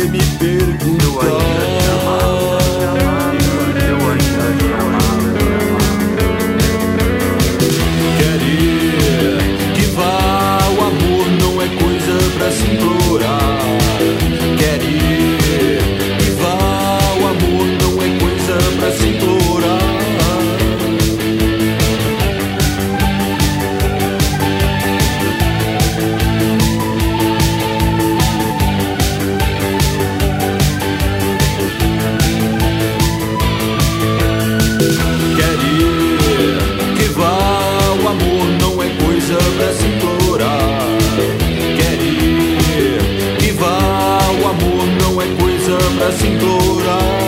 Me 0.09 0.19
perguntar. 0.39 1.01
wrong. 46.79 47.20